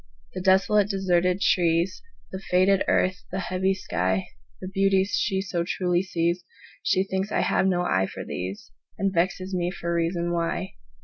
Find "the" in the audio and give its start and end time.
0.33-0.41, 2.31-2.41, 3.31-3.37, 4.59-4.67